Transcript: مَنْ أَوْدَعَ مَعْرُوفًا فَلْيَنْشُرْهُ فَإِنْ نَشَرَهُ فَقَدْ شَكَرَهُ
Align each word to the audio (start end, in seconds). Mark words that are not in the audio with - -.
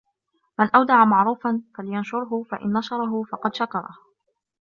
مَنْ 0.59 0.67
أَوْدَعَ 0.75 1.05
مَعْرُوفًا 1.05 1.61
فَلْيَنْشُرْهُ 1.77 2.43
فَإِنْ 2.51 2.73
نَشَرَهُ 2.73 3.23
فَقَدْ 3.23 3.53
شَكَرَهُ 3.55 3.97